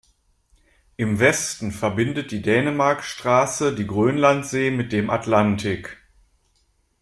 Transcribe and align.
Im 0.97 1.19
Westen 1.19 1.71
verbindet 1.71 2.31
die 2.31 2.41
Dänemarkstraße 2.41 3.75
die 3.75 3.85
Grönlandsee 3.85 4.71
mit 4.71 4.91
dem 4.93 5.11
Atlantik. 5.11 5.97